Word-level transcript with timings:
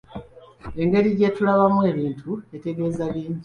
Engeri 0.81 1.09
gye 1.17 1.29
tulabamu 1.35 1.81
ebintu 1.91 2.31
etegeeza 2.55 3.03
bingi. 3.13 3.39